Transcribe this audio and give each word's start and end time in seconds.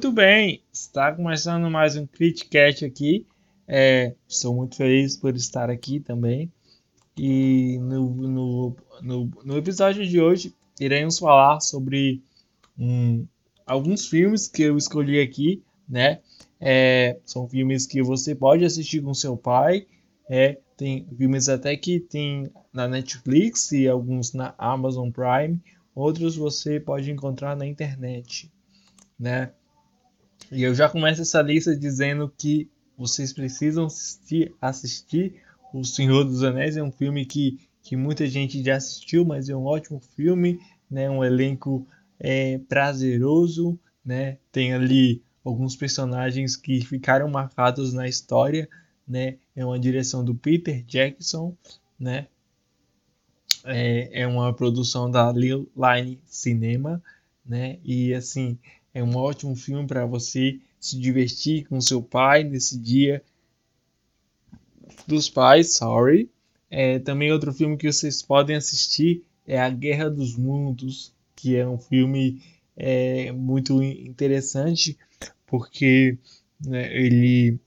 Muito 0.00 0.12
bem, 0.12 0.62
está 0.72 1.12
começando 1.14 1.70
mais 1.70 1.94
um 1.94 2.06
Criticast 2.06 2.86
aqui. 2.86 3.26
É, 3.68 4.14
muito 4.46 4.74
feliz 4.74 5.14
por 5.14 5.36
estar 5.36 5.68
aqui 5.68 6.00
também. 6.00 6.50
E 7.18 7.76
no, 7.80 8.08
no, 8.08 8.76
no, 9.02 9.30
no 9.44 9.58
episódio 9.58 10.06
de 10.06 10.18
hoje 10.18 10.54
iremos 10.80 11.18
falar 11.18 11.60
sobre 11.60 12.22
um, 12.78 13.26
alguns 13.66 14.08
filmes 14.08 14.48
que 14.48 14.62
eu 14.62 14.78
escolhi 14.78 15.20
aqui, 15.20 15.62
né? 15.86 16.22
É, 16.58 17.20
são 17.26 17.46
filmes 17.46 17.86
que 17.86 18.02
você 18.02 18.34
pode 18.34 18.64
assistir 18.64 19.02
com 19.02 19.12
seu 19.12 19.36
pai. 19.36 19.86
É, 20.30 20.58
tem 20.78 21.06
filmes 21.14 21.46
até 21.50 21.76
que 21.76 22.00
tem 22.00 22.50
na 22.72 22.88
Netflix 22.88 23.70
e 23.72 23.86
alguns 23.86 24.32
na 24.32 24.54
Amazon 24.56 25.10
Prime. 25.10 25.60
Outros 25.94 26.36
você 26.36 26.80
pode 26.80 27.10
encontrar 27.10 27.54
na 27.54 27.66
internet, 27.66 28.50
né? 29.18 29.52
E 30.50 30.62
eu 30.62 30.74
já 30.74 30.88
começo 30.88 31.22
essa 31.22 31.40
lista 31.42 31.76
dizendo 31.76 32.32
que 32.36 32.68
vocês 32.96 33.32
precisam 33.32 33.86
assistir, 33.86 34.54
assistir 34.60 35.42
O 35.72 35.84
Senhor 35.84 36.24
dos 36.24 36.42
Anéis. 36.42 36.76
É 36.76 36.82
um 36.82 36.92
filme 36.92 37.24
que, 37.24 37.58
que 37.82 37.96
muita 37.96 38.26
gente 38.26 38.62
já 38.62 38.76
assistiu, 38.76 39.24
mas 39.24 39.48
é 39.48 39.56
um 39.56 39.64
ótimo 39.64 40.00
filme, 40.00 40.60
né? 40.90 41.08
Um 41.08 41.24
elenco 41.24 41.86
é, 42.18 42.58
prazeroso, 42.68 43.78
né? 44.04 44.38
Tem 44.52 44.74
ali 44.74 45.22
alguns 45.44 45.76
personagens 45.76 46.56
que 46.56 46.80
ficaram 46.82 47.28
marcados 47.28 47.92
na 47.92 48.08
história, 48.08 48.68
né? 49.06 49.38
É 49.56 49.64
uma 49.64 49.78
direção 49.78 50.24
do 50.24 50.34
Peter 50.34 50.84
Jackson, 50.84 51.56
né? 51.98 52.26
É, 53.64 54.22
é 54.22 54.26
uma 54.26 54.52
produção 54.52 55.10
da 55.10 55.30
Lil 55.32 55.70
Line 55.76 56.20
Cinema, 56.26 57.02
né? 57.44 57.78
E 57.84 58.12
assim, 58.12 58.58
é 58.92 59.02
um 59.02 59.16
ótimo 59.16 59.54
filme 59.54 59.86
para 59.86 60.06
você 60.06 60.58
se 60.78 60.98
divertir 60.98 61.66
com 61.66 61.80
seu 61.80 62.02
pai 62.02 62.44
nesse 62.44 62.78
dia 62.78 63.22
dos 65.06 65.28
pais, 65.28 65.74
sorry. 65.74 66.30
É, 66.70 66.98
também 66.98 67.32
outro 67.32 67.52
filme 67.52 67.76
que 67.76 67.90
vocês 67.90 68.22
podem 68.22 68.56
assistir 68.56 69.24
é 69.46 69.58
A 69.60 69.68
Guerra 69.68 70.08
dos 70.08 70.36
Mundos, 70.36 71.12
que 71.34 71.56
é 71.56 71.66
um 71.66 71.78
filme 71.78 72.40
é, 72.76 73.32
muito 73.32 73.82
interessante, 73.82 74.96
porque 75.46 76.16
né, 76.64 76.94
ele 76.96 77.58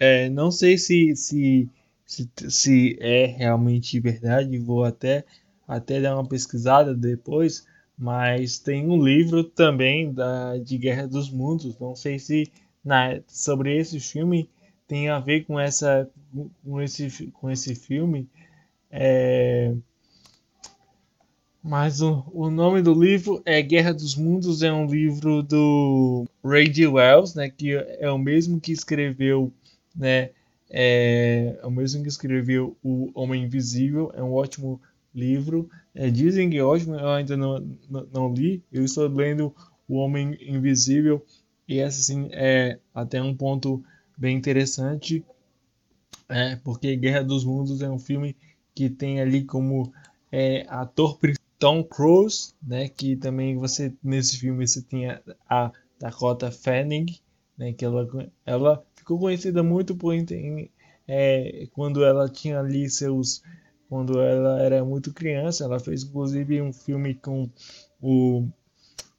é, 0.00 0.28
não 0.28 0.50
sei 0.50 0.76
se, 0.76 1.14
se, 1.16 1.68
se, 2.04 2.28
se 2.48 2.96
é 3.00 3.26
realmente 3.26 4.00
verdade, 4.00 4.58
vou 4.58 4.84
até, 4.84 5.24
até 5.66 6.00
dar 6.00 6.16
uma 6.16 6.28
pesquisada 6.28 6.94
depois, 6.94 7.66
mas 7.98 8.58
tem 8.58 8.88
um 8.88 9.02
livro 9.02 9.42
também 9.42 10.12
da, 10.12 10.56
de 10.58 10.78
Guerra 10.78 11.08
dos 11.08 11.30
Mundos. 11.30 11.76
Não 11.78 11.96
sei 11.96 12.18
se 12.18 12.50
na, 12.84 13.20
sobre 13.26 13.76
esse 13.76 13.98
filme 13.98 14.48
tem 14.86 15.08
a 15.08 15.18
ver 15.18 15.44
com, 15.44 15.58
essa, 15.58 16.08
com, 16.64 16.80
esse, 16.80 17.26
com 17.32 17.50
esse 17.50 17.74
filme. 17.74 18.28
É, 18.90 19.74
mas 21.62 22.00
o, 22.00 22.24
o 22.32 22.48
nome 22.48 22.80
do 22.80 22.94
livro 22.94 23.42
é 23.44 23.60
Guerra 23.60 23.92
dos 23.92 24.14
Mundos, 24.14 24.62
é 24.62 24.72
um 24.72 24.86
livro 24.86 25.42
do 25.42 26.24
Ray 26.42 26.68
D. 26.68 26.86
Wells, 26.86 27.36
né, 27.36 27.50
que 27.50 27.74
é 27.74 28.10
o 28.10 28.16
mesmo 28.16 28.60
que 28.60 28.72
escreveu, 28.72 29.52
né, 29.94 30.30
é, 30.70 31.58
é 31.60 31.66
o 31.66 31.70
mesmo 31.70 32.02
que 32.02 32.08
escreveu 32.08 32.76
O 32.82 33.10
Homem 33.14 33.44
Invisível, 33.44 34.10
é 34.14 34.22
um 34.22 34.32
ótimo 34.32 34.80
livro. 35.14 35.68
É, 35.94 36.10
dizem 36.10 36.50
que 36.50 36.58
é 36.58 36.64
ótimo, 36.64 36.94
eu 36.94 37.08
ainda 37.10 37.36
não, 37.36 37.58
não, 37.88 38.08
não, 38.12 38.34
li. 38.34 38.62
Eu 38.72 38.84
estou 38.84 39.08
lendo 39.08 39.54
O 39.88 39.96
Homem 39.96 40.36
Invisível 40.40 41.24
e 41.68 41.78
essa 41.78 42.00
assim, 42.00 42.28
é 42.32 42.78
até 42.94 43.22
um 43.22 43.34
ponto 43.34 43.84
bem 44.16 44.36
interessante, 44.36 45.22
é, 46.28 46.56
porque 46.56 46.96
Guerra 46.96 47.22
dos 47.22 47.44
Mundos 47.44 47.82
é 47.82 47.90
um 47.90 47.98
filme 47.98 48.34
que 48.74 48.88
tem 48.88 49.20
ali 49.20 49.44
como 49.44 49.92
é, 50.32 50.64
ator 50.68 51.18
Tom 51.58 51.82
Cruise, 51.84 52.54
né, 52.62 52.88
que 52.88 53.16
também 53.16 53.56
você 53.56 53.92
nesse 54.02 54.38
filme 54.38 54.66
você 54.66 54.80
tinha 54.80 55.20
a 55.48 55.72
Dakota 55.98 56.50
Fanning, 56.50 57.18
né, 57.56 57.72
que 57.72 57.84
ela, 57.84 58.08
ela 58.46 58.84
ficou 58.94 59.18
conhecida 59.18 59.62
muito 59.62 59.96
por 59.96 60.14
é, 61.06 61.66
quando 61.72 62.04
ela 62.04 62.28
tinha 62.28 62.60
ali 62.60 62.88
seus 62.88 63.42
quando 63.88 64.20
ela 64.20 64.60
era 64.62 64.84
muito 64.84 65.12
criança. 65.12 65.64
Ela 65.64 65.80
fez 65.80 66.02
inclusive 66.02 66.60
um 66.60 66.72
filme 66.72 67.14
com 67.14 67.48
o, 68.00 68.46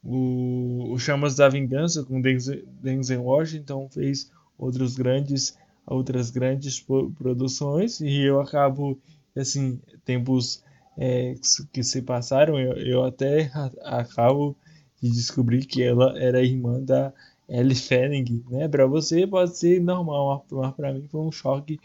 o, 0.04 0.92
o 0.92 0.98
Chamas 0.98 1.36
da 1.36 1.48
Vingança 1.48 2.04
com 2.04 2.20
Denzel, 2.20 3.22
Washington, 3.22 3.88
fez 3.90 4.30
outros 4.58 4.96
grandes 4.96 5.58
outras 5.86 6.30
grandes 6.30 6.84
produções 7.18 8.00
e 8.00 8.22
eu 8.22 8.40
acabo 8.40 8.96
assim 9.34 9.80
tempos 10.04 10.62
é, 10.96 11.34
que 11.72 11.82
se 11.82 12.02
passaram 12.02 12.60
eu, 12.60 12.74
eu 12.74 13.04
até 13.04 13.50
acabo 13.82 14.54
de 15.02 15.10
descobrir 15.10 15.64
que 15.64 15.82
ela 15.82 16.16
era 16.16 16.42
irmã 16.42 16.80
da 16.80 17.12
Ellie 17.50 17.74
Fanning, 17.74 18.44
né? 18.48 18.68
Para 18.68 18.86
você 18.86 19.26
pode 19.26 19.56
ser 19.58 19.80
normal, 19.80 20.46
mas 20.50 20.74
para 20.74 20.92
mim 20.92 21.08
foi 21.08 21.20
um 21.20 21.32
choque 21.32 21.80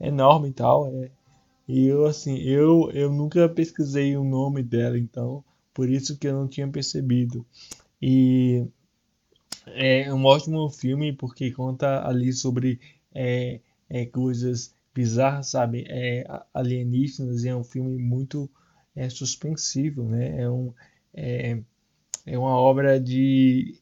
enorme 0.00 0.50
e 0.50 0.52
tal. 0.52 0.86
É, 0.86 1.10
e 1.68 1.86
eu, 1.86 2.06
assim, 2.06 2.38
eu, 2.38 2.90
eu 2.92 3.12
nunca 3.12 3.46
pesquisei 3.48 4.16
o 4.16 4.24
nome 4.24 4.62
dela, 4.62 4.98
então, 4.98 5.44
por 5.74 5.88
isso 5.88 6.16
que 6.16 6.26
eu 6.26 6.32
não 6.32 6.48
tinha 6.48 6.66
percebido. 6.66 7.44
E 8.00 8.66
é 9.66 10.12
um 10.12 10.24
ótimo 10.24 10.70
filme 10.70 11.12
porque 11.12 11.50
conta 11.52 12.06
ali 12.06 12.32
sobre 12.32 12.80
é, 13.14 13.60
é, 13.90 14.06
coisas 14.06 14.74
bizarras, 14.94 15.50
sabe? 15.50 15.84
É, 15.88 16.24
alienígenas, 16.54 17.44
e 17.44 17.48
é 17.48 17.54
um 17.54 17.64
filme 17.64 17.98
muito 17.98 18.50
é, 18.96 19.10
suspensivo, 19.10 20.04
né? 20.04 20.40
É, 20.40 20.50
um, 20.50 20.72
é, 21.12 21.62
é 22.24 22.38
uma 22.38 22.56
obra 22.56 22.98
de 22.98 23.78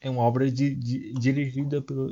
é 0.00 0.08
uma 0.10 0.22
obra 0.22 0.50
de, 0.50 0.74
de, 0.74 1.12
dirigida 1.12 1.80
pelo 1.82 2.10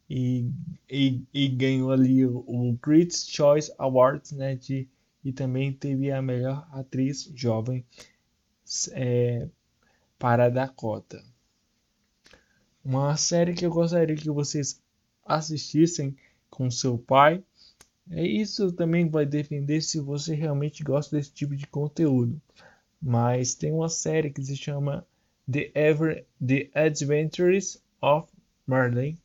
e, 0.09 0.51
e, 0.89 1.23
e 1.33 1.49
ganhou 1.49 1.93
ali 1.93 2.25
o, 2.25 2.39
o 2.47 2.77
Critics' 2.79 3.29
Choice 3.29 3.73
Awards, 3.79 4.33
né? 4.33 4.57
De, 4.57 4.89
e 5.25 5.33
também 5.33 5.73
teve 5.73 6.11
a 6.11 6.23
melhor 6.23 6.67
atriz 6.73 7.31
jovem 7.35 7.85
é, 8.93 9.49
para 10.19 10.49
Dakota. 10.49 11.23
Uma 12.85 13.17
série 13.17 13.53
que 13.53 13.67
eu 13.67 13.71
gostaria 13.71 14.17
que 14.17 14.31
vocês 14.31 14.81
assistissem 15.25 16.17
com 16.49 16.71
seu 16.71 16.99
pai 16.99 17.45
é 18.11 18.27
isso 18.27 18.73
também 18.73 19.09
vai 19.09 19.25
defender 19.25 19.81
se 19.81 20.01
você 20.01 20.35
realmente 20.35 20.83
gosta 20.83 21.17
desse 21.17 21.33
tipo 21.33 21.55
de 21.55 21.67
conteúdo. 21.67 22.41
Mas 23.01 23.55
tem 23.55 23.73
uma 23.73 23.89
série 23.89 24.31
que 24.31 24.43
se 24.43 24.57
chama 24.57 25.07
The, 25.51 25.71
Ever, 25.75 26.27
The 26.45 26.69
Adventures 26.75 27.83
of 28.03 28.29
Merlin, 28.67 29.17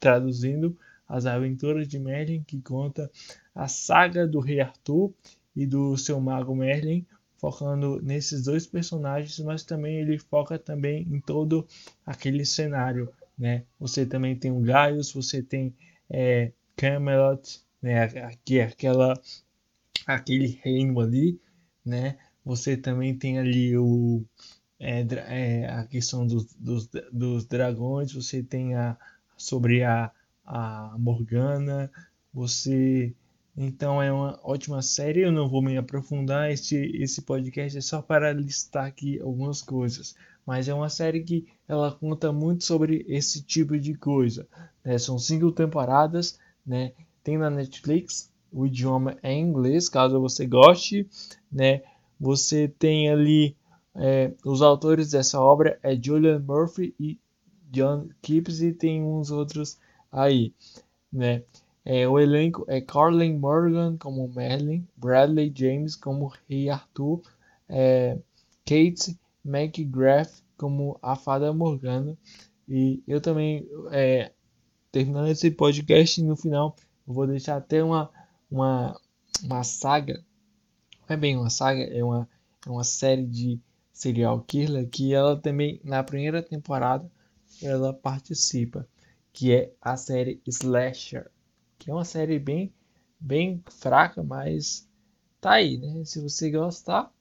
traduzindo 0.00 0.76
As 1.08 1.26
Aventuras 1.26 1.86
de 1.88 1.98
Merlin, 1.98 2.42
que 2.42 2.60
conta 2.60 3.10
a 3.54 3.66
saga 3.68 4.26
do 4.26 4.40
Rei 4.40 4.60
Arthur 4.60 5.12
e 5.54 5.64
do 5.64 5.96
seu 5.96 6.20
mago 6.20 6.54
Merlin, 6.54 7.06
focando 7.38 8.00
nesses 8.02 8.44
dois 8.44 8.66
personagens, 8.66 9.38
mas 9.40 9.62
também 9.62 10.00
ele 10.00 10.18
foca 10.18 10.58
também 10.58 11.02
em 11.02 11.20
todo 11.20 11.66
aquele 12.04 12.44
cenário, 12.44 13.12
né? 13.38 13.64
Você 13.78 14.04
também 14.04 14.36
tem 14.36 14.50
o 14.50 14.60
Gaius, 14.60 15.12
você 15.12 15.42
tem 15.42 15.74
é, 16.10 16.52
Camelot, 16.76 17.60
né? 17.80 18.02
Aqui, 18.02 18.60
aquela, 18.60 19.20
aquele 20.06 20.58
reino 20.62 21.00
ali, 21.00 21.40
né? 21.84 22.18
Você 22.44 22.76
também 22.76 23.16
tem 23.16 23.38
ali 23.38 23.76
o, 23.76 24.24
é, 24.78 25.00
é, 25.28 25.68
a 25.68 25.84
questão 25.84 26.26
dos, 26.26 26.54
dos, 26.54 26.88
dos, 27.12 27.46
dragões, 27.46 28.12
você 28.12 28.42
tem 28.42 28.74
a 28.74 28.96
sobre 29.36 29.84
a, 29.84 30.10
a 30.44 30.96
Morgana, 30.98 31.90
você 32.32 33.14
então 33.60 34.00
é 34.00 34.12
uma 34.12 34.38
ótima 34.44 34.80
série. 34.82 35.22
Eu 35.22 35.32
não 35.32 35.48
vou 35.48 35.60
me 35.60 35.76
aprofundar. 35.76 36.48
Este, 36.50 36.76
esse 36.76 37.22
podcast 37.22 37.76
é 37.76 37.80
só 37.80 38.00
para 38.00 38.32
listar 38.32 38.86
aqui 38.86 39.20
algumas 39.20 39.60
coisas. 39.60 40.14
Mas 40.46 40.68
é 40.68 40.74
uma 40.74 40.88
série 40.88 41.24
que 41.24 41.44
ela 41.66 41.90
conta 41.90 42.32
muito 42.32 42.64
sobre 42.64 43.04
esse 43.08 43.42
tipo 43.42 43.76
de 43.76 43.94
coisa. 43.94 44.46
Né? 44.84 44.96
São 44.96 45.18
cinco 45.18 45.50
temporadas, 45.50 46.38
né? 46.64 46.92
Tem 47.22 47.38
na 47.38 47.50
Netflix, 47.50 48.32
o 48.52 48.66
idioma 48.66 49.16
é 49.22 49.32
inglês, 49.34 49.88
caso 49.88 50.20
você 50.20 50.46
goste, 50.46 51.06
né? 51.50 51.82
Você 52.20 52.68
tem 52.68 53.10
ali 53.10 53.56
É, 54.00 54.32
os 54.44 54.62
autores 54.62 55.10
dessa 55.10 55.40
obra 55.40 55.76
é 55.82 55.96
Julian 56.00 56.38
Murphy 56.38 56.94
e 57.00 57.18
John 57.72 58.08
Kipps 58.22 58.60
e 58.62 58.72
tem 58.72 59.02
uns 59.02 59.30
outros 59.32 59.76
aí, 60.12 60.54
né? 61.12 61.42
É, 61.84 62.06
o 62.06 62.18
elenco 62.18 62.64
é 62.68 62.80
Carlin 62.80 63.36
Morgan 63.38 63.96
como 63.98 64.28
Merlin, 64.28 64.86
Bradley 64.96 65.52
James 65.52 65.96
como 65.96 66.32
Rei 66.48 66.68
Arthur, 66.70 67.22
é, 67.68 68.18
Kate 68.64 69.18
McGrath 69.44 70.44
como 70.56 70.96
a 71.02 71.16
Fada 71.16 71.52
Morgana. 71.52 72.16
E 72.68 73.02
eu 73.06 73.20
também, 73.20 73.66
é, 73.90 74.30
terminando 74.92 75.28
esse 75.28 75.50
podcast, 75.50 76.22
no 76.22 76.36
final 76.36 76.76
vou 77.12 77.26
deixar 77.26 77.56
até 77.56 77.82
uma, 77.82 78.10
uma, 78.50 79.00
uma 79.42 79.64
saga, 79.64 80.24
não 81.08 81.14
é 81.14 81.16
bem 81.16 81.36
uma 81.36 81.50
saga, 81.50 81.82
é 81.82 82.04
uma, 82.04 82.28
é 82.66 82.70
uma 82.70 82.84
série 82.84 83.26
de 83.26 83.60
serial 83.92 84.40
killer 84.42 84.88
que 84.88 85.12
ela 85.14 85.36
também, 85.36 85.80
na 85.82 86.02
primeira 86.02 86.42
temporada, 86.42 87.10
ela 87.62 87.92
participa, 87.92 88.86
que 89.32 89.52
é 89.52 89.72
a 89.80 89.96
série 89.96 90.40
Slasher, 90.46 91.30
que 91.78 91.90
é 91.90 91.94
uma 91.94 92.04
série 92.04 92.38
bem, 92.38 92.72
bem 93.18 93.62
fraca, 93.68 94.22
mas 94.22 94.88
tá 95.40 95.52
aí, 95.52 95.78
né? 95.78 96.04
Se 96.04 96.20
você 96.20 96.50
gostar, 96.50 97.12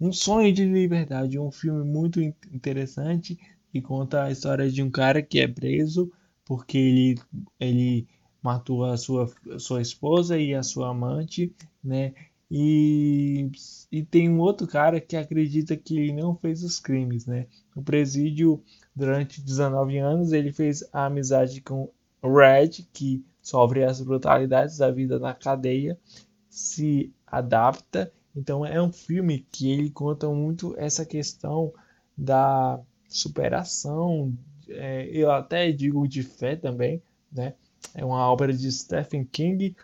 um 0.00 0.12
Sonho 0.12 0.52
de 0.52 0.64
Liberdade, 0.64 1.38
um 1.38 1.50
filme 1.50 1.84
muito 1.84 2.20
interessante 2.20 3.38
que 3.70 3.80
conta 3.80 4.24
a 4.24 4.30
história 4.30 4.70
de 4.70 4.82
um 4.82 4.90
cara 4.90 5.22
que 5.22 5.38
é 5.40 5.48
preso 5.48 6.10
porque 6.44 6.78
ele, 6.78 7.20
ele 7.58 8.08
matou 8.46 8.84
a 8.84 8.96
sua, 8.96 9.30
sua 9.58 9.82
esposa 9.82 10.38
e 10.38 10.54
a 10.54 10.62
sua 10.62 10.90
amante, 10.90 11.52
né? 11.82 12.14
E, 12.50 13.50
e 13.90 14.04
tem 14.04 14.30
um 14.30 14.38
outro 14.38 14.66
cara 14.66 15.00
que 15.00 15.16
acredita 15.16 15.76
que 15.76 15.98
ele 15.98 16.12
não 16.12 16.36
fez 16.36 16.62
os 16.62 16.78
crimes, 16.78 17.26
né? 17.26 17.46
No 17.74 17.82
presídio, 17.82 18.62
durante 18.94 19.42
19 19.42 19.98
anos, 19.98 20.32
ele 20.32 20.52
fez 20.52 20.84
a 20.92 21.06
amizade 21.06 21.60
com 21.60 21.90
Red, 22.22 22.86
que 22.92 23.24
sofre 23.42 23.84
as 23.84 24.00
brutalidades 24.00 24.78
da 24.78 24.90
vida 24.90 25.18
na 25.18 25.34
cadeia, 25.34 25.98
se 26.48 27.12
adapta 27.26 28.12
então 28.36 28.66
é 28.66 28.80
um 28.80 28.92
filme 28.92 29.46
que 29.50 29.72
ele 29.72 29.90
conta 29.90 30.28
muito 30.28 30.74
essa 30.76 31.06
questão 31.06 31.72
da 32.16 32.78
superação, 33.08 34.36
é, 34.68 35.06
eu 35.06 35.30
até 35.30 35.72
digo 35.72 36.06
de 36.06 36.22
fé 36.22 36.54
também, 36.54 37.02
né? 37.32 37.54
É 37.94 38.04
uma 38.04 38.30
obra 38.30 38.52
de 38.52 38.70
Stephen 38.70 39.24
King. 39.24 39.76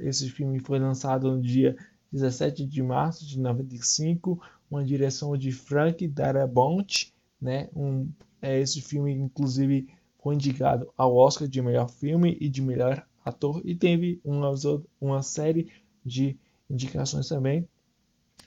Esse 0.00 0.28
filme 0.30 0.58
foi 0.58 0.78
lançado 0.78 1.30
no 1.30 1.40
dia 1.40 1.76
17 2.12 2.64
de 2.64 2.82
março 2.82 3.26
de 3.26 3.38
95, 3.38 4.40
uma 4.70 4.84
direção 4.84 5.36
de 5.36 5.52
Frank 5.52 6.06
Darabont, 6.08 7.12
né? 7.40 7.68
Um, 7.74 8.08
é, 8.42 8.60
esse 8.60 8.80
filme 8.80 9.12
inclusive 9.12 9.88
foi 10.22 10.34
indicado 10.34 10.92
ao 10.96 11.14
Oscar 11.16 11.48
de 11.48 11.60
melhor 11.62 11.88
filme 11.88 12.36
e 12.40 12.48
de 12.48 12.62
melhor 12.62 13.06
ator 13.24 13.60
e 13.64 13.74
teve 13.74 14.20
uma, 14.24 14.52
uma 15.00 15.22
série 15.22 15.70
de 16.04 16.36
indicações 16.68 17.28
também 17.28 17.66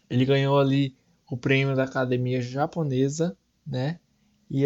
ele 0.09 0.25
ganhou 0.25 0.57
ali 0.57 0.95
o 1.29 1.38
prêmio 1.38 1.75
da 1.75 1.83
Academia 1.83 2.41
Japonesa, 2.41 3.38
né? 3.65 4.00
E 4.50 4.65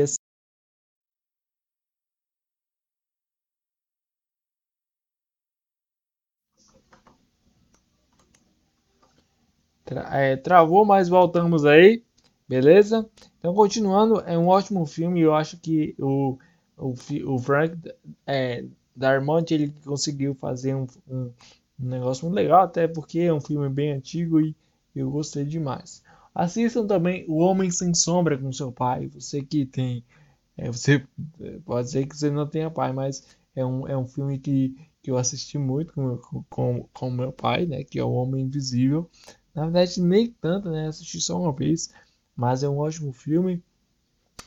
Tra 9.91 10.07
é, 10.17 10.37
travou, 10.37 10.85
mas 10.85 11.09
voltamos 11.09 11.65
aí, 11.65 12.01
beleza? 12.47 13.05
Então, 13.37 13.53
continuando, 13.53 14.21
é 14.21 14.37
um 14.37 14.47
ótimo 14.47 14.85
filme. 14.85 15.19
Eu 15.19 15.35
acho 15.35 15.57
que 15.57 15.93
o, 15.99 16.37
o, 16.77 16.93
o 17.25 17.37
Frank 17.37 17.75
é, 18.25 18.63
Darmont 18.95 19.53
ele 19.53 19.73
conseguiu 19.83 20.33
fazer 20.33 20.75
um, 20.75 20.87
um, 21.09 21.29
um 21.77 21.89
negócio 21.89 22.23
muito 22.23 22.35
legal, 22.35 22.61
até 22.63 22.87
porque 22.87 23.19
é 23.19 23.33
um 23.33 23.41
filme 23.41 23.67
bem 23.67 23.91
antigo 23.91 24.39
e 24.39 24.55
eu 24.95 25.11
gostei 25.11 25.43
demais. 25.43 26.01
Assistam 26.33 26.87
também 26.87 27.25
O 27.27 27.39
Homem 27.39 27.69
Sem 27.69 27.93
Sombra 27.93 28.37
com 28.37 28.49
seu 28.53 28.71
pai. 28.71 29.07
Você 29.07 29.41
que 29.41 29.65
tem. 29.65 30.05
É, 30.57 30.71
você 30.71 31.05
pode 31.65 31.91
ser 31.91 32.07
que 32.07 32.15
você 32.15 32.31
não 32.31 32.47
tenha 32.47 32.71
pai, 32.71 32.93
mas 32.93 33.27
é 33.53 33.65
um, 33.65 33.85
é 33.89 33.97
um 33.97 34.05
filme 34.05 34.39
que, 34.39 34.73
que 35.03 35.11
eu 35.11 35.17
assisti 35.17 35.57
muito 35.57 35.93
com, 35.93 36.17
com, 36.49 36.87
com 36.93 37.11
meu 37.11 37.33
pai, 37.33 37.65
né? 37.65 37.83
Que 37.83 37.99
é 37.99 38.03
O 38.05 38.13
Homem 38.13 38.45
Invisível. 38.45 39.09
Na 39.53 39.63
verdade, 39.63 40.01
nem 40.01 40.27
tanto, 40.41 40.69
né? 40.69 40.87
Assisti 40.87 41.19
só 41.19 41.39
uma 41.39 41.51
vez, 41.51 41.93
mas 42.35 42.63
é 42.63 42.69
um 42.69 42.77
ótimo 42.77 43.11
filme. 43.11 43.61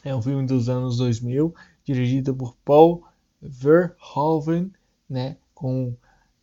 É 0.04 0.14
um 0.14 0.22
filme 0.22 0.46
dos 0.46 0.68
anos 0.68 0.98
2000, 0.98 1.54
dirigido 1.84 2.34
por 2.34 2.54
Paul 2.64 3.04
Verhoeven, 3.40 4.72
né? 5.08 5.36
Com, 5.54 5.94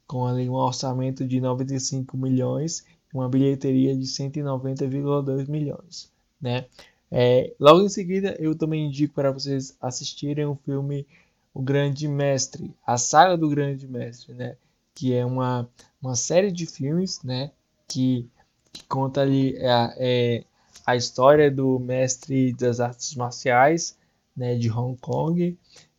com 0.08 0.26
ali 0.26 0.50
um 0.50 0.54
orçamento 0.54 1.28
de 1.28 1.40
95 1.40 2.18
milhões 2.18 2.86
uma 3.14 3.30
bilheteria 3.30 3.96
de 3.96 4.06
190,2 4.06 5.48
milhões, 5.48 6.12
né? 6.40 6.66
É, 7.10 7.54
logo 7.60 7.82
em 7.82 7.90
seguida, 7.90 8.36
eu 8.40 8.56
também 8.56 8.88
indico 8.88 9.14
para 9.14 9.32
vocês 9.32 9.76
assistirem 9.82 10.46
o 10.46 10.56
filme 10.56 11.06
O 11.54 11.62
Grande 11.62 12.08
Mestre, 12.08 12.74
a 12.86 12.98
saga 12.98 13.38
do 13.38 13.50
Grande 13.50 13.88
Mestre, 13.88 14.34
né? 14.34 14.56
Que 14.96 15.14
é 15.14 15.26
uma, 15.26 15.70
uma 16.02 16.16
série 16.16 16.52
de 16.52 16.66
filmes, 16.66 17.22
né? 17.22 17.52
Que, 17.88 18.30
que 18.72 18.84
conta 18.86 19.22
ali 19.22 19.56
é, 19.58 19.96
é, 19.98 20.44
a 20.86 20.96
história 20.96 21.52
do 21.52 21.80
mestre 21.80 22.54
das 22.54 22.80
artes 22.80 23.16
marciais, 23.16 23.98
né? 24.36 24.56
De 24.56 24.72
Hong 24.72 24.98
Kong, 25.00 25.58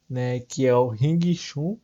né? 0.08 0.40
Que 0.40 0.66
é 0.66 0.74
o 0.74 0.88
Ring 0.88 1.34
Chun. 1.34 1.76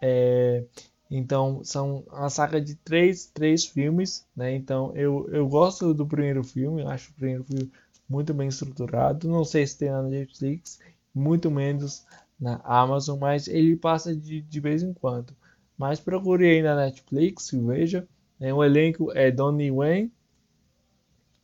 É, 0.00 0.64
então, 1.10 1.62
são 1.64 2.04
uma 2.08 2.28
saga 2.28 2.60
de 2.60 2.74
três, 2.74 3.26
três 3.26 3.64
filmes, 3.64 4.26
né? 4.36 4.54
Então, 4.54 4.92
eu, 4.94 5.28
eu 5.30 5.48
gosto 5.48 5.94
do 5.94 6.06
primeiro 6.06 6.44
filme, 6.44 6.82
eu 6.82 6.88
acho 6.88 7.10
o 7.10 7.14
primeiro 7.14 7.44
filme 7.44 7.70
muito 8.08 8.34
bem 8.34 8.48
estruturado. 8.48 9.28
Não 9.28 9.44
sei 9.44 9.66
se 9.66 9.78
tem 9.78 9.90
na 9.90 10.02
Netflix, 10.02 10.78
muito 11.14 11.50
menos 11.50 12.04
na 12.38 12.60
Amazon, 12.64 13.18
mas 13.18 13.48
ele 13.48 13.76
passa 13.76 14.14
de, 14.14 14.40
de 14.42 14.60
vez 14.60 14.82
em 14.82 14.92
quando. 14.92 15.34
Mas 15.76 16.00
procure 16.00 16.46
aí 16.46 16.62
na 16.62 16.76
Netflix 16.76 17.50
veja. 17.52 18.06
Né? 18.38 18.52
O 18.52 18.62
elenco 18.62 19.10
é 19.12 19.30
Donnie 19.30 19.70
Wayne, 19.70 20.12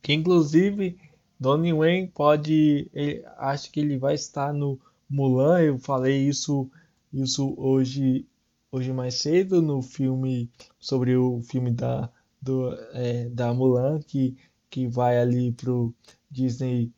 que 0.05 0.13
inclusive 0.13 0.99
Donnie 1.39 1.73
Wayne 1.73 2.07
pode. 2.09 2.87
Ele, 2.93 3.25
acho 3.37 3.71
que 3.71 3.79
ele 3.79 3.97
vai 3.97 4.13
estar 4.13 4.53
no 4.53 4.79
Mulan. 5.09 5.59
Eu 5.61 5.79
falei 5.79 6.27
isso, 6.27 6.69
isso 7.11 7.55
hoje 7.57 8.23
hoje 8.71 8.93
mais 8.93 9.15
cedo 9.15 9.63
no 9.63 9.81
filme 9.81 10.47
sobre 10.79 11.15
o 11.15 11.41
filme 11.41 11.71
da 11.71 12.11
do, 12.39 12.71
é, 12.93 13.29
da 13.29 13.51
Mulan 13.51 13.99
que 13.99 14.37
que 14.69 14.85
vai 14.85 15.17
ali 15.17 15.51
pro 15.53 15.91
Disney 16.29 16.91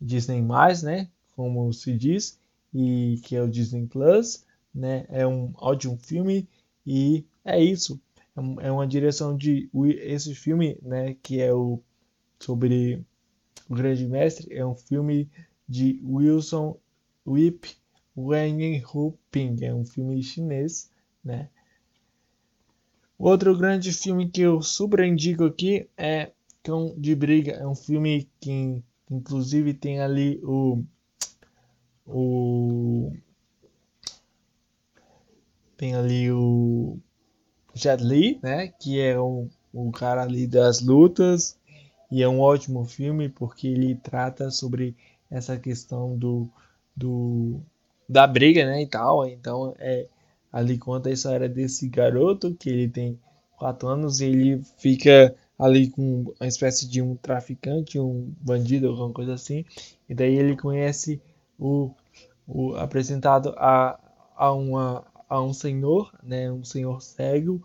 Disney 0.00 0.42
mais 0.42 0.82
né 0.82 1.08
como 1.36 1.72
se 1.72 1.96
diz 1.96 2.40
e 2.74 3.20
que 3.24 3.36
é 3.36 3.42
o 3.42 3.48
Disney 3.48 3.86
Plus 3.86 4.44
né 4.74 5.04
é 5.10 5.26
um 5.26 5.52
ótimo 5.54 5.98
filme 5.98 6.48
e 6.86 7.24
é 7.44 7.62
isso 7.62 8.00
é, 8.34 8.68
é 8.68 8.72
uma 8.72 8.86
direção 8.86 9.36
de 9.36 9.70
esse 10.00 10.34
filme 10.34 10.78
né 10.82 11.14
que 11.22 11.40
é 11.42 11.52
o 11.52 11.80
sobre 12.40 13.04
o 13.68 13.74
grande 13.74 14.06
mestre 14.06 14.52
é 14.54 14.64
um 14.64 14.74
filme 14.74 15.28
de 15.68 16.00
Wilson 16.04 16.78
Whip 17.26 17.76
Ping 19.30 19.64
é 19.64 19.74
um 19.74 19.84
filme 19.84 20.22
chinês 20.22 20.90
né? 21.24 21.48
Outro 23.18 23.56
grande 23.56 23.92
filme 23.92 24.30
que 24.30 24.40
eu 24.40 24.62
super 24.62 25.00
indico 25.04 25.44
aqui 25.44 25.88
é 25.96 26.30
Cão 26.62 26.94
de 26.96 27.14
Briga. 27.14 27.52
É 27.52 27.66
um 27.66 27.74
filme 27.74 28.28
que 28.40 28.82
inclusive 29.10 29.74
tem 29.74 30.00
ali 30.00 30.40
o 30.44 30.84
o 32.06 33.12
tem 35.76 35.94
ali 35.94 36.30
o 36.30 36.98
Jet 37.74 38.02
Li, 38.02 38.40
né, 38.42 38.68
que 38.68 39.00
é 39.00 39.18
o, 39.18 39.48
o 39.72 39.92
cara 39.92 40.22
ali 40.22 40.46
das 40.46 40.80
lutas 40.80 41.58
e 42.10 42.22
é 42.22 42.28
um 42.28 42.40
ótimo 42.40 42.84
filme 42.84 43.28
porque 43.28 43.68
ele 43.68 43.94
trata 43.94 44.50
sobre 44.50 44.96
essa 45.30 45.58
questão 45.58 46.16
do, 46.16 46.48
do 46.96 47.60
da 48.08 48.26
briga, 48.26 48.64
né, 48.64 48.82
e 48.82 48.86
tal. 48.86 49.26
Então 49.26 49.74
é 49.78 50.06
ali 50.52 50.78
conta 50.78 51.08
a 51.10 51.12
história 51.12 51.48
desse 51.48 51.88
garoto 51.88 52.54
que 52.54 52.70
ele 52.70 52.88
tem 52.88 53.18
4 53.56 53.88
anos 53.88 54.20
e 54.20 54.26
ele 54.26 54.62
fica 54.78 55.34
ali 55.58 55.90
com 55.90 56.32
uma 56.40 56.46
espécie 56.46 56.88
de 56.88 57.02
um 57.02 57.16
traficante, 57.16 57.98
um 57.98 58.32
bandido, 58.40 58.88
alguma 58.88 59.12
coisa 59.12 59.34
assim. 59.34 59.64
E 60.08 60.14
daí 60.14 60.36
ele 60.36 60.56
conhece 60.56 61.20
o, 61.58 61.90
o 62.46 62.74
apresentado 62.76 63.54
a, 63.56 63.98
a, 64.36 64.52
uma, 64.52 65.04
a 65.28 65.42
um 65.42 65.52
senhor, 65.52 66.12
né, 66.22 66.50
um 66.50 66.64
senhor 66.64 67.02
cego 67.02 67.60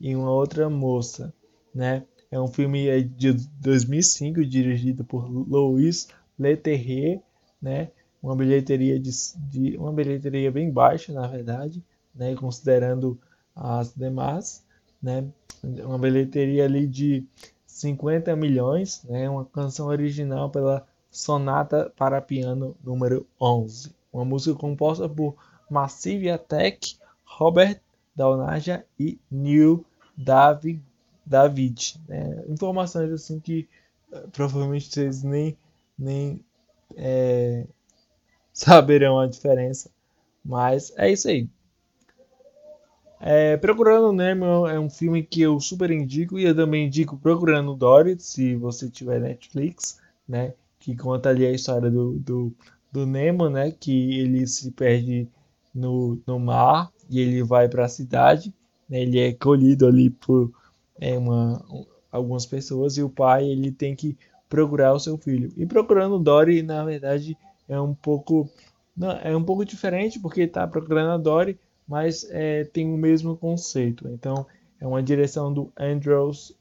e 0.00 0.14
uma 0.14 0.30
outra 0.30 0.68
moça, 0.68 1.32
né? 1.74 2.04
É 2.36 2.40
um 2.40 2.48
filme 2.48 2.86
é 2.86 3.00
de 3.00 3.32
2005, 3.62 4.44
dirigido 4.44 5.02
por 5.02 5.26
Louis 5.26 6.06
Leterrier, 6.38 7.22
né? 7.62 7.90
Uma 8.22 8.36
bilheteria 8.36 9.00
de, 9.00 9.10
de, 9.48 9.74
uma 9.78 9.90
bilheteria 9.90 10.52
bem 10.52 10.70
baixa, 10.70 11.14
na 11.14 11.26
verdade, 11.26 11.82
né? 12.14 12.34
Considerando 12.34 13.18
as 13.54 13.94
demais, 13.94 14.62
né? 15.02 15.24
Uma 15.62 15.98
bilheteria 15.98 16.66
ali 16.66 16.86
de 16.86 17.24
50 17.66 18.36
milhões, 18.36 19.02
né? 19.04 19.30
Uma 19.30 19.46
canção 19.46 19.86
original 19.86 20.50
pela 20.50 20.86
Sonata 21.10 21.90
para 21.96 22.20
Piano 22.20 22.76
número 22.84 23.26
11. 23.40 23.94
Uma 24.12 24.26
música 24.26 24.54
composta 24.58 25.08
por 25.08 25.36
Massive 25.70 26.28
Attack, 26.28 26.98
Robert 27.24 27.80
Daunaja 28.14 28.84
e 29.00 29.18
Neil 29.30 29.82
David. 30.14 30.82
David 31.26 32.00
né? 32.08 32.44
Informações 32.48 33.10
assim 33.10 33.40
que 33.40 33.68
uh, 34.12 34.28
provavelmente 34.30 34.88
vocês 34.88 35.22
nem, 35.22 35.56
nem 35.98 36.40
é, 36.96 37.66
saberão 38.52 39.18
a 39.18 39.26
diferença. 39.26 39.90
Mas 40.44 40.92
é 40.96 41.10
isso 41.10 41.28
aí. 41.28 41.48
É, 43.18 43.56
Procurando 43.56 44.12
Nemo 44.12 44.66
é 44.66 44.78
um 44.78 44.90
filme 44.90 45.22
que 45.22 45.40
eu 45.40 45.58
super 45.58 45.90
indico 45.90 46.38
e 46.38 46.44
eu 46.44 46.54
também 46.54 46.86
indico 46.86 47.16
Procurando 47.16 47.74
Dory, 47.74 48.16
se 48.20 48.54
você 48.54 48.88
tiver 48.90 49.20
Netflix, 49.20 49.98
né? 50.28 50.54
Que 50.78 50.94
conta 50.94 51.30
ali 51.30 51.44
a 51.46 51.50
história 51.50 51.90
do, 51.90 52.18
do, 52.18 52.52
do 52.92 53.06
Nemo, 53.06 53.48
né? 53.48 53.70
Que 53.72 54.20
ele 54.20 54.46
se 54.46 54.70
perde 54.70 55.28
no, 55.74 56.20
no 56.26 56.38
mar 56.38 56.92
e 57.10 57.20
ele 57.20 57.42
vai 57.42 57.68
para 57.68 57.86
a 57.86 57.88
cidade, 57.88 58.54
né? 58.88 59.02
Ele 59.02 59.18
é 59.18 59.32
colhido 59.32 59.86
ali 59.86 60.10
por 60.10 60.52
é, 61.00 61.16
uma, 61.16 61.64
algumas 62.10 62.46
pessoas 62.46 62.96
e 62.96 63.02
o 63.02 63.10
pai 63.10 63.48
ele 63.48 63.70
tem 63.70 63.94
que 63.94 64.16
procurar 64.48 64.92
o 64.92 65.00
seu 65.00 65.16
filho. 65.18 65.52
E 65.56 65.66
Procurando 65.66 66.18
Dory, 66.18 66.62
na 66.62 66.84
verdade, 66.84 67.36
é 67.68 67.80
um 67.80 67.94
pouco 67.94 68.48
não, 68.96 69.10
é 69.10 69.36
um 69.36 69.44
pouco 69.44 69.64
diferente 69.64 70.18
porque 70.18 70.42
está 70.42 70.66
procurando 70.66 71.10
a 71.10 71.18
Dory 71.18 71.58
mas 71.86 72.26
é, 72.30 72.64
tem 72.64 72.92
o 72.92 72.96
mesmo 72.96 73.36
conceito. 73.36 74.08
Então, 74.08 74.46
é 74.80 74.86
uma 74.86 75.02
direção 75.02 75.52
do 75.52 75.72
Andrews 75.76 76.52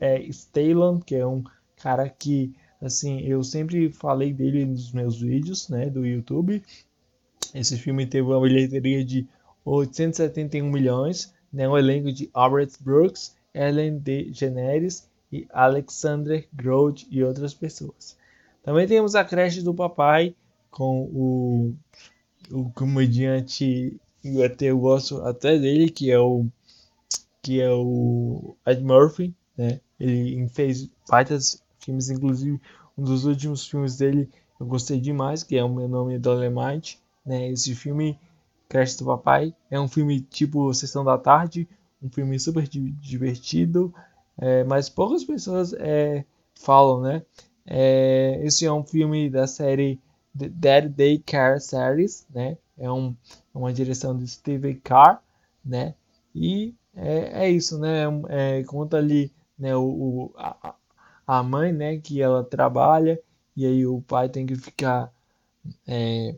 é, 0.00 0.20
que 1.04 1.14
é 1.14 1.26
um 1.26 1.44
cara 1.76 2.08
que, 2.08 2.54
assim, 2.80 3.20
eu 3.20 3.44
sempre 3.44 3.92
falei 3.92 4.32
dele 4.32 4.64
nos 4.64 4.90
meus 4.92 5.20
vídeos, 5.20 5.68
né, 5.68 5.90
do 5.90 6.06
YouTube. 6.06 6.62
Esse 7.54 7.76
filme 7.76 8.06
teve 8.06 8.26
uma 8.26 8.40
bilheteria 8.40 9.04
de 9.04 9.28
871 9.64 10.70
milhões, 10.70 11.32
né, 11.52 11.68
um 11.68 11.76
elenco 11.76 12.10
de 12.10 12.30
Albert 12.32 12.72
Brooks, 12.80 13.36
Ellen 13.54 13.98
DeGeneres 13.98 15.08
e 15.32 15.46
Alexander 15.50 16.46
Grodd 16.52 17.06
e 17.10 17.22
outras 17.22 17.54
pessoas. 17.54 18.16
Também 18.62 18.86
temos 18.86 19.14
a 19.14 19.24
creche 19.24 19.62
do 19.62 19.72
papai 19.72 20.34
com 20.70 21.02
o, 21.04 21.74
o 22.50 22.70
comediante 22.70 23.98
e 24.24 24.42
até 24.42 24.66
eu 24.66 24.78
gosto 24.78 25.22
até 25.22 25.58
dele, 25.58 25.90
que 25.90 26.10
é 26.10 26.18
o 26.18 26.46
que 27.42 27.60
é 27.60 27.70
o 27.70 28.56
Ed 28.66 28.82
Murphy, 28.82 29.34
né? 29.56 29.78
Ele 30.00 30.48
fez 30.48 30.88
vários 31.06 31.62
filmes, 31.78 32.08
inclusive 32.08 32.58
um 32.96 33.04
dos 33.04 33.26
últimos 33.26 33.66
filmes 33.66 33.98
dele 33.98 34.30
eu 34.58 34.66
gostei 34.66 35.00
demais, 35.00 35.42
que 35.42 35.56
é 35.56 35.62
o 35.64 35.68
meu 35.68 35.88
nome 35.88 36.14
é 36.14 36.18
Dolemite, 36.18 36.98
né? 37.24 37.48
Esse 37.50 37.74
filme 37.74 38.18
Crash 38.68 38.96
do 38.96 39.04
Papai 39.04 39.54
é 39.70 39.78
um 39.78 39.88
filme 39.88 40.20
tipo 40.20 40.72
Sessão 40.72 41.04
da 41.04 41.18
Tarde, 41.18 41.68
um 42.04 42.10
filme 42.10 42.38
super 42.38 42.68
divertido, 42.68 43.92
é, 44.36 44.62
mas 44.64 44.90
poucas 44.90 45.24
pessoas 45.24 45.72
é, 45.72 46.24
falam, 46.54 47.00
né? 47.00 47.22
É, 47.66 48.40
esse 48.44 48.66
é 48.66 48.72
um 48.72 48.84
filme 48.84 49.30
da 49.30 49.46
série 49.46 49.98
Dead 50.34 50.88
Day 50.88 51.18
Care 51.18 51.60
Series, 51.60 52.26
né? 52.30 52.58
É 52.76 52.90
um 52.90 53.16
uma 53.54 53.72
direção 53.72 54.16
de 54.16 54.26
Steve 54.26 54.74
Carr, 54.74 55.22
né? 55.64 55.94
E 56.34 56.74
é, 56.94 57.46
é 57.46 57.50
isso, 57.50 57.78
né? 57.78 58.04
É, 58.28 58.62
conta 58.64 58.98
ali 58.98 59.32
né, 59.58 59.74
o, 59.76 59.82
o 59.84 60.32
a, 60.36 60.74
a, 61.26 61.42
mãe, 61.42 61.72
né? 61.72 61.98
Que 61.98 62.20
ela 62.20 62.44
trabalha 62.44 63.20
e 63.56 63.64
aí 63.64 63.86
o 63.86 64.02
pai 64.02 64.28
tem 64.28 64.44
que 64.44 64.56
ficar 64.56 65.12
é, 65.86 66.36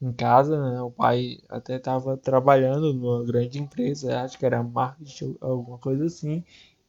em 0.00 0.12
casa, 0.12 0.60
né? 0.60 0.80
O 0.82 0.90
pai 0.90 1.38
até 1.48 1.76
estava 1.76 2.16
trabalhando 2.16 2.92
numa 2.92 3.24
grande 3.24 3.58
empresa, 3.58 4.22
acho 4.22 4.38
que 4.38 4.46
era 4.46 4.62
marketing, 4.62 5.36
alguma 5.40 5.78
coisa 5.78 6.04
assim. 6.06 6.44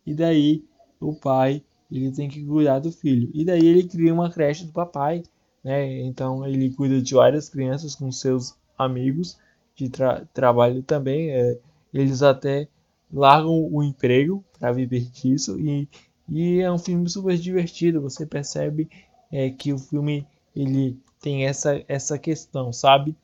E 0.06 0.14
daí 0.14 0.64
o 1.00 1.14
pai 1.16 1.64
ele 1.92 2.12
tem 2.12 2.30
que 2.30 2.46
cuidar 2.46 2.80
do 2.80 2.92
filho. 2.92 3.30
E 3.34 3.44
daí 3.44 3.66
ele 3.66 3.88
cria 3.88 4.14
uma 4.14 4.30
creche 4.32 4.66
do 4.66 4.72
papai, 4.72 5.24
né? 5.64 6.02
Então 6.02 6.46
ele 6.46 6.72
cuida 6.72 7.02
de 7.02 7.14
várias 7.14 7.50
crianças 7.50 7.96
com 7.96 8.12
seus 8.12 8.56
amigos 8.78 9.38
de 9.76 9.90
tra 9.90 10.26
trabalho 10.34 10.84
também. 10.84 11.32
É, 11.32 11.60
eles 11.94 12.22
até 12.22 12.68
largam 13.12 13.68
o 13.72 13.84
emprego 13.84 14.44
para 14.60 14.72
viver 14.72 15.10
disso 15.10 15.60
e, 15.60 15.90
e 16.30 16.60
é 16.60 16.72
um 16.72 16.78
filme 16.78 17.10
super 17.10 17.38
divertido. 17.38 18.02
Você 18.02 18.26
percebe 18.26 18.88
é, 19.32 19.50
que 19.50 19.74
o 19.74 19.80
filme 19.80 20.28
ele 20.56 20.98
tem 21.22 21.46
essa, 21.46 21.84
essa 21.88 22.18
questão, 22.18 22.72
sabe? 22.72 23.16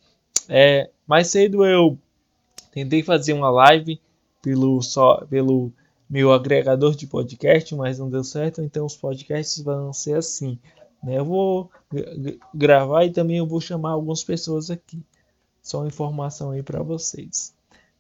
É, 0.48 0.90
mais 1.08 1.28
cedo 1.28 1.66
eu 1.66 1.98
tentei 2.72 3.02
fazer 3.02 3.34
uma 3.34 3.50
live 3.50 4.00
pelo, 4.42 4.82
só, 4.82 5.26
pelo 5.26 5.72
meu 6.10 6.32
agregador 6.32 6.96
de 6.96 7.08
podcast, 7.08 7.74
mas 7.76 7.98
não 7.98 8.10
deu 8.10 8.24
certo, 8.24 8.62
então 8.62 8.86
os 8.86 8.96
podcasts 8.96 9.64
vão 9.64 9.92
ser 9.92 10.18
assim. 10.18 10.60
Né? 11.02 11.18
Eu 11.18 11.26
vou 11.26 11.72
gravar 12.54 13.06
e 13.06 13.12
também 13.12 13.38
eu 13.38 13.48
vou 13.48 13.62
chamar 13.62 13.92
algumas 13.92 14.24
pessoas 14.24 14.70
aqui. 14.70 15.02
Só 15.62 15.86
informação 15.88 16.52
aí 16.52 16.62
para 16.62 16.84
vocês, 16.84 17.54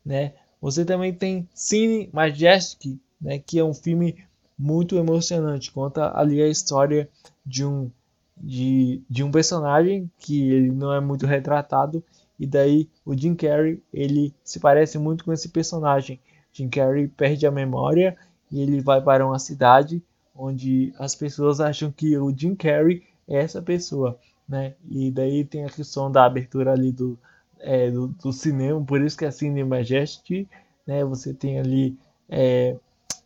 né? 0.05 0.33
Você 0.61 0.85
também 0.85 1.11
tem 1.13 1.49
Cine 1.53 2.09
Majestic, 2.13 2.99
né, 3.19 3.39
que 3.39 3.57
é 3.57 3.63
um 3.63 3.73
filme 3.73 4.23
muito 4.57 4.95
emocionante, 4.97 5.71
conta 5.71 6.15
ali 6.17 6.41
a 6.41 6.47
história 6.47 7.09
de 7.45 7.65
um 7.65 7.89
de, 8.37 9.01
de 9.09 9.23
um 9.23 9.31
personagem 9.31 10.09
que 10.17 10.51
ele 10.51 10.71
não 10.71 10.93
é 10.93 10.99
muito 10.99 11.25
retratado 11.25 12.03
e 12.39 12.45
daí 12.45 12.89
o 13.05 13.17
Jim 13.17 13.33
Carrey 13.35 13.81
ele 13.93 14.33
se 14.43 14.59
parece 14.59 14.97
muito 14.97 15.23
com 15.23 15.31
esse 15.31 15.49
personagem. 15.49 16.19
Jim 16.51 16.69
Carrey 16.69 17.07
perde 17.07 17.47
a 17.47 17.51
memória 17.51 18.17
e 18.51 18.61
ele 18.61 18.81
vai 18.81 19.01
para 19.01 19.25
uma 19.25 19.39
cidade 19.39 20.03
onde 20.35 20.93
as 20.99 21.15
pessoas 21.15 21.59
acham 21.61 21.91
que 21.91 22.17
o 22.17 22.35
Jim 22.35 22.55
Carrey 22.55 23.03
é 23.27 23.37
essa 23.37 23.61
pessoa, 23.61 24.19
né? 24.47 24.75
E 24.89 25.09
daí 25.09 25.45
tem 25.45 25.63
a 25.63 25.69
questão 25.69 26.11
da 26.11 26.25
abertura 26.25 26.73
ali 26.73 26.91
do, 26.91 27.17
é, 27.59 27.89
do, 27.89 28.07
do, 28.07 28.33
cinema, 28.33 28.83
por 28.83 29.01
isso 29.01 29.17
que 29.17 29.25
é 29.25 29.31
Cine 29.31 29.63
Majesty, 29.63 30.47
né? 30.85 31.03
Você 31.05 31.33
tem 31.33 31.59
ali 31.59 31.97
é, 32.29 32.75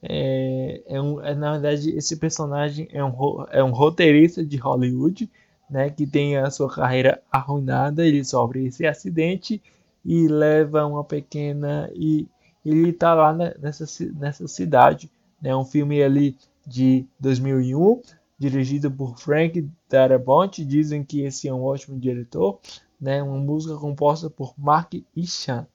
é, 0.01 0.81
é, 0.87 1.01
um, 1.01 1.21
é, 1.21 1.35
na 1.35 1.53
verdade 1.53 1.91
esse 1.91 2.17
personagem 2.17 2.87
é 2.91 3.03
um, 3.03 3.13
é 3.49 3.63
um 3.63 3.71
roteirista 3.71 4.43
de 4.43 4.57
Hollywood, 4.57 5.29
né? 5.69 5.89
Que 5.89 6.07
tem 6.07 6.37
a 6.37 6.49
sua 6.49 6.73
carreira 6.73 7.21
arruinada, 7.31 8.05
ele 8.05 8.23
sofre 8.23 8.65
esse 8.65 8.85
acidente 8.85 9.61
e 10.05 10.27
leva 10.27 10.85
uma 10.85 11.03
pequena 11.03 11.89
e 11.93 12.27
ele 12.65 12.89
está 12.89 13.13
lá 13.13 13.33
nessa, 13.33 13.85
nessa 14.13 14.47
cidade, 14.47 15.09
né? 15.41 15.55
Um 15.55 15.65
filme 15.65 16.01
ali 16.01 16.35
de 16.65 17.05
2001 17.19 18.01
dirigido 18.37 18.89
por 18.89 19.17
Frank 19.17 19.67
Darabont. 19.89 20.63
Dizem 20.63 21.03
que 21.03 21.21
esse 21.21 21.47
é 21.47 21.53
um 21.53 21.63
ótimo 21.63 21.99
diretor 21.99 22.59
né, 22.99 23.23
uma 23.23 23.37
música 23.37 23.77
composta 23.77 24.29
por 24.29 24.53
Mark 24.57 24.93
Ishan, 25.15 25.65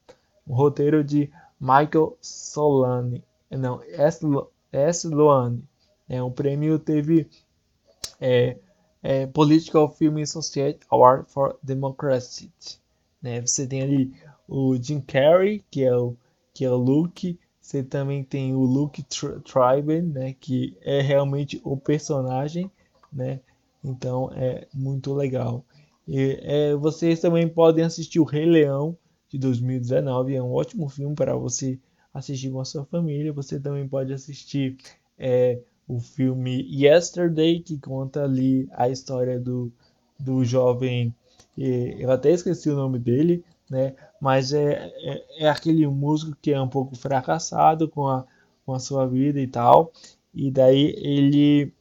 um 0.47 0.55
roteiro 0.55 1.03
de 1.03 1.31
Michael 1.59 2.17
Solani, 2.21 3.25
não, 3.57 3.81
S. 4.73 5.07
Loane. 5.09 5.63
É, 6.09 6.23
o 6.23 6.31
prêmio 6.31 6.79
teve 6.79 7.29
é, 8.21 8.59
é, 9.03 9.27
Political 9.27 9.91
Film 9.91 10.19
Associate 10.23 10.81
Award 10.91 11.31
for 11.31 11.59
Democracy. 11.63 12.53
Né? 13.23 13.41
Você 13.41 13.67
tem 13.67 13.83
ali 13.83 14.15
o 14.49 14.77
Jim 14.77 15.01
Carrey, 15.01 15.65
que 15.71 15.85
é 15.85 15.97
o, 15.97 16.17
que 16.53 16.65
é 16.65 16.71
o 16.71 16.77
Luke, 16.77 17.39
você 17.61 17.83
também 17.83 18.23
tem 18.23 18.55
o 18.55 18.61
Luke 18.61 19.03
Triben, 19.03 20.03
né, 20.03 20.35
que 20.39 20.77
é 20.83 21.01
realmente 21.01 21.59
o 21.65 21.79
personagem, 21.79 22.71
né? 23.11 23.41
Então 23.83 24.31
é 24.35 24.69
muito 24.73 25.15
legal. 25.15 25.65
E, 26.07 26.39
é, 26.43 26.75
vocês 26.75 27.21
também 27.21 27.49
podem 27.49 27.83
assistir 27.83 28.21
o 28.21 28.25
Rei 28.25 28.45
Leão 28.45 28.97
de 29.31 29.39
2019, 29.39 30.35
é 30.35 30.43
um 30.43 30.53
ótimo 30.53 30.91
filme 30.91 31.15
para 31.15 31.35
você 31.37 31.79
assistir 32.15 32.51
com 32.51 32.61
a 32.61 32.65
sua 32.65 32.85
família. 32.87 33.33
Você 33.33 33.61
também 33.61 33.87
pode 33.87 34.13
assistir 34.13 34.79
é, 35.19 35.59
o 35.87 36.01
filme 36.01 36.67
Yesterday, 36.71 37.61
que 37.61 37.79
conta 37.79 38.25
ali 38.25 38.69
a 38.73 38.89
história 38.89 39.39
do, 39.39 39.71
do 40.19 40.45
jovem, 40.45 41.15
eu 41.57 42.11
até 42.11 42.31
esqueci 42.31 42.69
o 42.69 42.77
nome 42.77 42.99
dele, 42.99 43.45
né? 43.71 43.95
Mas 44.21 44.53
é, 44.53 44.93
é, 44.97 45.45
é, 45.45 45.49
aquele 45.49 45.87
músico 45.87 46.37
que 46.41 46.53
é 46.53 46.61
um 46.61 46.69
pouco 46.69 46.97
fracassado 46.97 47.89
com 47.89 48.09
a, 48.09 48.25
com 48.67 48.75
a 48.75 48.79
sua 48.79 49.07
vida 49.07 49.41
e 49.41 49.47
tal. 49.47 49.93
e 50.35 50.51
daí 50.51 50.95
ele 50.99 51.73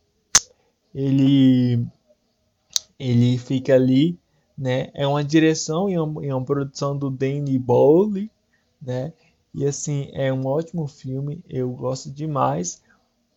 ele 0.93 1.85
ele 2.99 3.37
fica 3.37 3.73
ali, 3.75 4.17
né? 4.57 4.89
É 4.93 5.07
uma 5.07 5.23
direção 5.23 5.89
e 5.89 5.97
uma, 5.97 6.21
uma 6.21 6.45
produção 6.45 6.97
do 6.97 7.09
Danny 7.09 7.57
Boyle, 7.57 8.29
né? 8.81 9.13
E 9.53 9.65
assim, 9.65 10.10
é 10.13 10.33
um 10.33 10.45
ótimo 10.45 10.88
filme, 10.88 11.43
eu 11.48 11.69
gosto 11.72 12.10
demais. 12.12 12.81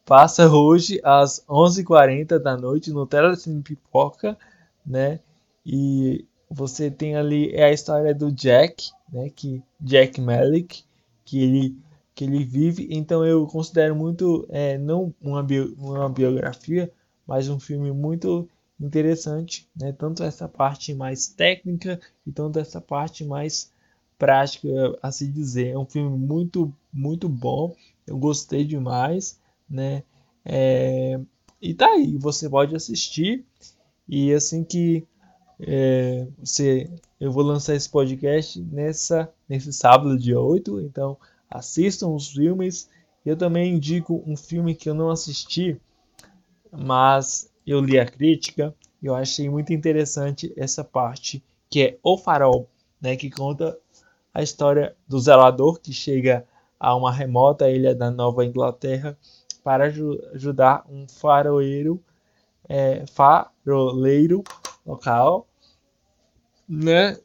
Passa 0.04 0.49
hoje 0.49 1.00
às 1.04 1.44
11h40 1.49 2.38
da 2.38 2.56
noite 2.56 2.90
no 2.92 3.06
Telecine 3.06 3.62
Pipoca, 3.62 4.38
né? 4.85 5.20
E 5.64 6.25
você 6.50 6.90
tem 6.90 7.16
ali 7.16 7.52
é 7.54 7.64
a 7.64 7.73
história 7.73 8.14
do 8.14 8.30
Jack, 8.32 8.90
né? 9.12 9.30
Que 9.30 9.62
Jack 9.80 10.20
Malik, 10.20 10.85
que 11.25 11.42
ele 11.42 11.76
que 12.14 12.25
ele 12.25 12.44
vive. 12.44 12.88
Então 12.90 13.25
eu 13.26 13.46
considero 13.46 13.94
muito 13.94 14.46
é, 14.49 14.78
não 14.78 15.14
uma, 15.20 15.42
bio, 15.42 15.75
uma 15.78 16.08
biografia, 16.08 16.90
mas 17.26 17.49
um 17.49 17.61
filme 17.61 17.92
muito 17.92 18.49
interessante, 18.80 19.68
né? 19.76 19.92
Tanto 19.92 20.23
essa 20.23 20.49
parte 20.49 20.94
mais 20.94 21.28
técnica 21.28 22.00
e 22.26 22.32
tanto 22.32 22.58
essa 22.58 22.80
parte 22.80 23.25
mais 23.25 23.70
prática, 24.18 24.68
a 25.02 25.11
se 25.11 25.26
dizer. 25.26 25.68
É 25.68 25.78
um 25.78 25.87
filme 25.87 26.16
muito 26.16 26.73
muito 26.92 27.28
bom. 27.28 27.75
Eu 28.06 28.16
gostei 28.18 28.64
demais 28.64 29.38
né? 29.68 30.02
É, 30.44 31.18
e 31.61 31.75
tá 31.75 31.87
aí, 31.87 32.16
você 32.16 32.49
pode 32.49 32.75
assistir 32.76 33.44
e 34.08 34.32
assim 34.32 34.62
que 34.62 35.04
é, 35.58 36.26
você, 36.38 36.88
eu 37.18 37.32
vou 37.32 37.42
lançar 37.42 37.75
esse 37.75 37.88
podcast 37.88 38.61
nessa, 38.61 39.32
nesse 39.49 39.73
sábado, 39.73 40.18
dia 40.18 40.38
8, 40.38 40.80
então 40.82 41.16
assistam 41.50 42.08
os 42.08 42.28
filmes. 42.28 42.88
Eu 43.25 43.37
também 43.37 43.75
indico 43.75 44.23
um 44.25 44.37
filme 44.37 44.75
que 44.75 44.88
eu 44.88 44.94
não 44.94 45.11
assisti, 45.11 45.80
mas 46.70 47.50
eu 47.66 47.80
li 47.80 47.99
a 47.99 48.06
crítica 48.06 48.75
eu 49.02 49.14
achei 49.14 49.49
muito 49.49 49.73
interessante 49.73 50.52
essa 50.56 50.82
parte 50.82 51.42
que 51.68 51.82
é 51.82 51.99
O 52.02 52.16
Farol, 52.16 52.68
né, 53.00 53.16
que 53.16 53.30
conta 53.30 53.78
a 54.37 54.43
história 54.43 54.95
do 55.09 55.19
zelador 55.19 55.81
que 55.81 55.95
chega 55.95 56.47
a 56.78 56.95
uma 56.95 57.11
remota 57.11 57.71
ilha 57.71 57.95
da 57.95 58.11
Nova 58.11 58.45
Inglaterra 58.45 59.16
para 59.64 59.87
ajudar 59.87 60.85
um 60.90 61.09
faroeiro, 61.09 62.05
é, 62.69 63.07
faroleiro 63.07 64.45
local, 64.85 65.47
né? 66.69 67.19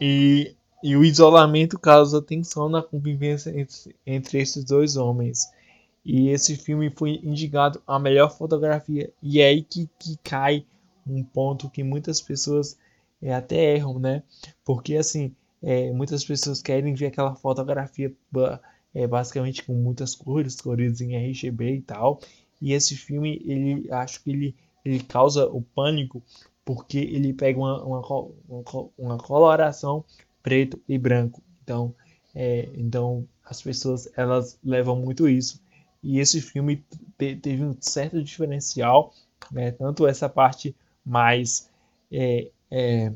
E, 0.00 0.56
e 0.82 0.96
o 0.96 1.04
isolamento 1.04 1.78
causa 1.78 2.20
tensão 2.20 2.68
na 2.68 2.82
convivência 2.82 3.50
entre, 3.56 3.94
entre 4.04 4.40
esses 4.40 4.64
dois 4.64 4.96
homens. 4.96 5.48
E 6.04 6.30
esse 6.30 6.56
filme 6.56 6.90
foi 6.90 7.20
indicado 7.22 7.80
a 7.86 7.96
melhor 7.96 8.36
fotografia. 8.36 9.12
E 9.22 9.40
é 9.40 9.46
aí 9.46 9.62
que, 9.62 9.88
que 10.00 10.16
cai 10.16 10.66
um 11.06 11.22
ponto 11.22 11.70
que 11.70 11.84
muitas 11.84 12.20
pessoas 12.20 12.76
é, 13.22 13.34
até 13.34 13.74
erram, 13.76 13.98
né? 13.98 14.22
Porque 14.64 14.96
assim, 14.96 15.34
é, 15.62 15.92
muitas 15.92 16.24
pessoas 16.24 16.62
querem 16.62 16.94
ver 16.94 17.06
aquela 17.06 17.34
fotografia 17.34 18.12
é, 18.94 19.06
basicamente 19.06 19.64
com 19.64 19.74
muitas 19.74 20.14
cores, 20.14 20.60
cores 20.60 21.00
em 21.00 21.16
RGB 21.16 21.76
e 21.76 21.82
tal. 21.82 22.20
E 22.60 22.72
esse 22.72 22.96
filme, 22.96 23.40
ele 23.44 23.90
acho 23.92 24.22
que 24.22 24.30
ele, 24.30 24.56
ele 24.84 25.00
causa 25.02 25.46
o 25.46 25.62
pânico 25.62 26.22
porque 26.64 26.98
ele 26.98 27.32
pega 27.32 27.58
uma, 27.58 27.82
uma, 27.82 28.02
uma 28.98 29.18
coloração 29.18 30.04
preto 30.42 30.80
e 30.88 30.98
branco. 30.98 31.42
Então, 31.62 31.94
é, 32.34 32.68
então 32.74 33.26
as 33.44 33.62
pessoas 33.62 34.08
elas 34.16 34.58
levam 34.62 34.96
muito 34.96 35.28
isso. 35.28 35.62
E 36.02 36.18
esse 36.20 36.40
filme 36.40 36.84
te, 37.16 37.36
teve 37.36 37.64
um 37.64 37.74
certo 37.80 38.22
diferencial, 38.22 39.12
né? 39.50 39.72
tanto 39.72 40.06
essa 40.06 40.28
parte 40.28 40.76
mais 41.04 41.70
é, 42.12 42.50
é, 42.70 43.12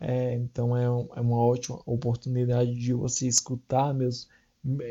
É, 0.00 0.34
então 0.34 0.74
é, 0.74 0.90
um, 0.90 1.08
é, 1.14 1.20
uma 1.20 1.36
ótima 1.36 1.80
oportunidade 1.84 2.74
de 2.74 2.94
você 2.94 3.28
escutar 3.28 3.92
meus 3.92 4.28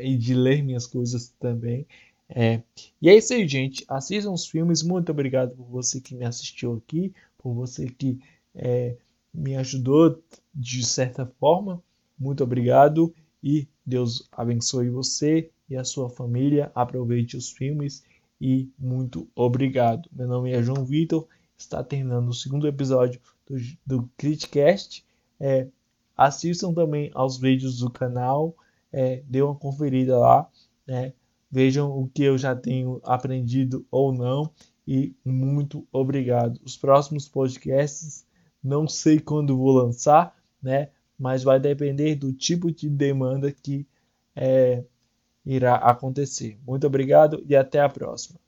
e 0.00 0.16
de 0.16 0.34
ler 0.34 0.62
minhas 0.62 0.86
coisas 0.86 1.34
também. 1.40 1.86
É, 2.28 2.62
e 3.02 3.08
é 3.08 3.16
isso 3.16 3.34
aí, 3.34 3.46
gente. 3.46 3.84
Assistam 3.88 4.32
os 4.32 4.46
filmes. 4.46 4.82
Muito 4.82 5.10
obrigado 5.10 5.56
por 5.56 5.66
você 5.66 6.00
que 6.00 6.14
me 6.14 6.24
assistiu 6.24 6.74
aqui, 6.74 7.12
por 7.36 7.52
você 7.52 7.86
que 7.86 8.20
é, 8.54 8.96
me 9.34 9.56
ajudou 9.56 10.22
de 10.54 10.84
certa 10.86 11.26
forma. 11.26 11.82
Muito 12.16 12.44
obrigado 12.44 13.12
e 13.42 13.66
Deus 13.84 14.28
abençoe 14.30 14.90
você 14.90 15.50
e 15.68 15.76
a 15.76 15.84
sua 15.84 16.08
família. 16.08 16.70
Aproveite 16.74 17.36
os 17.36 17.50
filmes 17.50 18.04
e 18.40 18.68
muito 18.78 19.28
obrigado. 19.34 20.08
Meu 20.12 20.28
nome 20.28 20.52
é 20.52 20.62
João 20.62 20.84
Vitor. 20.84 21.26
Está 21.58 21.82
terminando 21.82 22.28
o 22.28 22.34
segundo 22.34 22.66
episódio 22.68 23.20
do, 23.86 23.98
do. 23.98 24.10
É, 25.38 25.66
assistam 26.16 26.72
também 26.72 27.10
aos 27.14 27.38
vídeos 27.38 27.78
do 27.78 27.90
canal. 27.90 28.54
É, 28.92 29.22
dê 29.26 29.42
uma 29.42 29.54
conferida 29.54 30.18
lá. 30.18 30.48
Né? 30.86 31.12
Vejam 31.50 31.90
o 31.90 32.08
que 32.08 32.22
eu 32.22 32.38
já 32.38 32.54
tenho 32.54 33.00
aprendido 33.04 33.86
ou 33.90 34.12
não 34.12 34.50
e 34.86 35.14
muito 35.24 35.86
obrigado. 35.92 36.60
Os 36.64 36.76
próximos 36.76 37.28
podcasts 37.28 38.24
não 38.62 38.88
sei 38.88 39.18
quando 39.18 39.56
vou 39.56 39.72
lançar, 39.72 40.36
né? 40.62 40.88
Mas 41.18 41.42
vai 41.42 41.60
depender 41.60 42.14
do 42.14 42.32
tipo 42.32 42.72
de 42.72 42.88
demanda 42.88 43.52
que 43.52 43.86
é, 44.34 44.82
irá 45.44 45.76
acontecer. 45.76 46.58
Muito 46.66 46.86
obrigado 46.86 47.42
e 47.46 47.54
até 47.54 47.80
a 47.80 47.88
próxima. 47.88 48.38